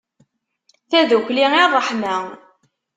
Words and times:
Tadukli 0.89 1.45
i 1.55 1.61
ṛṛeḥma. 1.71 2.17